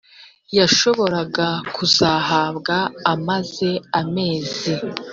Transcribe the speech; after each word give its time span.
yashoboraga 0.57 1.47
kuzahabwa 1.75 2.75
amaze 3.13 3.69
amezi 4.01 4.73